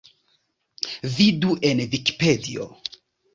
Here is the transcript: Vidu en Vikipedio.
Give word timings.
Vidu 1.17 1.51
en 1.71 1.83
Vikipedio. 1.93 2.67